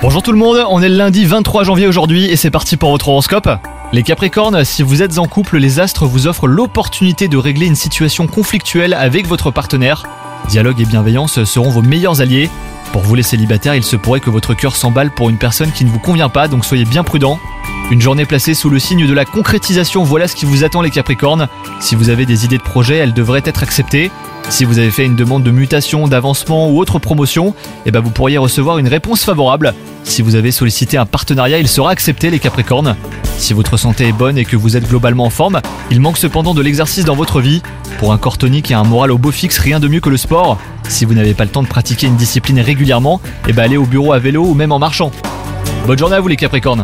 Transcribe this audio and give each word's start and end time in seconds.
Bonjour 0.00 0.22
tout 0.22 0.32
le 0.32 0.38
monde, 0.38 0.64
on 0.70 0.80
est 0.80 0.88
le 0.88 0.96
lundi 0.96 1.26
23 1.26 1.64
janvier 1.64 1.86
aujourd'hui 1.86 2.24
et 2.24 2.36
c'est 2.36 2.50
parti 2.50 2.78
pour 2.78 2.90
votre 2.90 3.08
horoscope. 3.08 3.50
Les 3.92 4.02
Capricornes, 4.02 4.64
si 4.64 4.82
vous 4.82 5.02
êtes 5.02 5.18
en 5.18 5.26
couple, 5.26 5.58
les 5.58 5.80
astres 5.80 6.06
vous 6.06 6.26
offrent 6.26 6.46
l'opportunité 6.46 7.28
de 7.28 7.36
régler 7.36 7.66
une 7.66 7.74
situation 7.74 8.26
conflictuelle 8.26 8.94
avec 8.94 9.26
votre 9.26 9.50
partenaire. 9.50 10.04
Dialogue 10.48 10.80
et 10.80 10.86
bienveillance 10.86 11.44
seront 11.44 11.68
vos 11.68 11.82
meilleurs 11.82 12.22
alliés. 12.22 12.48
Pour 12.94 13.02
vous 13.02 13.14
les 13.14 13.22
célibataires, 13.22 13.74
il 13.74 13.84
se 13.84 13.96
pourrait 13.96 14.20
que 14.20 14.30
votre 14.30 14.54
cœur 14.54 14.74
s'emballe 14.74 15.10
pour 15.10 15.28
une 15.28 15.36
personne 15.36 15.72
qui 15.72 15.84
ne 15.84 15.90
vous 15.90 15.98
convient 15.98 16.30
pas, 16.30 16.48
donc 16.48 16.64
soyez 16.64 16.86
bien 16.86 17.04
prudents. 17.04 17.38
Une 17.90 18.00
journée 18.00 18.24
placée 18.24 18.54
sous 18.54 18.70
le 18.70 18.78
signe 18.78 19.06
de 19.06 19.12
la 19.12 19.26
concrétisation, 19.26 20.04
voilà 20.04 20.26
ce 20.26 20.34
qui 20.34 20.46
vous 20.46 20.64
attend 20.64 20.80
les 20.80 20.90
Capricornes. 20.90 21.48
Si 21.80 21.96
vous 21.96 22.08
avez 22.08 22.24
des 22.24 22.46
idées 22.46 22.56
de 22.56 22.62
projet, 22.62 22.96
elles 22.96 23.12
devraient 23.12 23.42
être 23.44 23.62
acceptées. 23.62 24.10
Si 24.50 24.64
vous 24.64 24.78
avez 24.78 24.90
fait 24.90 25.06
une 25.06 25.14
demande 25.14 25.44
de 25.44 25.52
mutation, 25.52 26.08
d'avancement 26.08 26.68
ou 26.68 26.80
autre 26.80 26.98
promotion, 26.98 27.54
eh 27.86 27.92
ben 27.92 28.00
vous 28.00 28.10
pourriez 28.10 28.36
recevoir 28.36 28.78
une 28.78 28.88
réponse 28.88 29.24
favorable. 29.24 29.72
Si 30.02 30.22
vous 30.22 30.34
avez 30.34 30.50
sollicité 30.50 30.98
un 30.98 31.06
partenariat, 31.06 31.60
il 31.60 31.68
sera 31.68 31.90
accepté 31.90 32.30
les 32.30 32.40
Capricornes. 32.40 32.96
Si 33.38 33.54
votre 33.54 33.76
santé 33.76 34.08
est 34.08 34.12
bonne 34.12 34.36
et 34.36 34.44
que 34.44 34.56
vous 34.56 34.76
êtes 34.76 34.88
globalement 34.88 35.24
en 35.24 35.30
forme, 35.30 35.60
il 35.90 36.00
manque 36.00 36.18
cependant 36.18 36.52
de 36.52 36.60
l'exercice 36.62 37.04
dans 37.04 37.14
votre 37.14 37.40
vie. 37.40 37.62
Pour 38.00 38.12
un 38.12 38.18
corps 38.18 38.38
tonique 38.38 38.72
et 38.72 38.74
un 38.74 38.82
moral 38.82 39.12
au 39.12 39.18
beau 39.18 39.30
fixe, 39.30 39.56
rien 39.58 39.78
de 39.78 39.86
mieux 39.86 40.00
que 40.00 40.10
le 40.10 40.16
sport. 40.16 40.58
Si 40.88 41.04
vous 41.04 41.14
n'avez 41.14 41.32
pas 41.32 41.44
le 41.44 41.50
temps 41.50 41.62
de 41.62 41.68
pratiquer 41.68 42.08
une 42.08 42.16
discipline 42.16 42.60
régulièrement, 42.60 43.20
eh 43.46 43.52
ben 43.52 43.62
allez 43.62 43.76
au 43.76 43.86
bureau 43.86 44.12
à 44.12 44.18
vélo 44.18 44.44
ou 44.44 44.54
même 44.54 44.72
en 44.72 44.80
marchant. 44.80 45.12
Bonne 45.86 45.98
journée 45.98 46.16
à 46.16 46.20
vous 46.20 46.28
les 46.28 46.36
Capricornes 46.36 46.82